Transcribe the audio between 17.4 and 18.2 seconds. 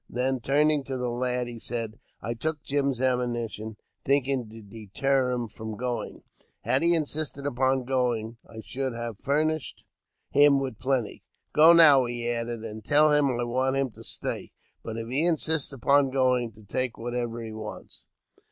he wants."